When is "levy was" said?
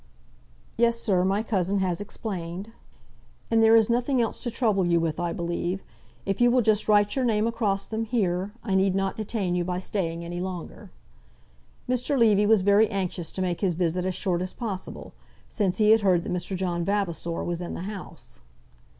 12.17-12.63